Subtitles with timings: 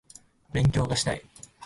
[0.51, 1.21] 勉強がしたい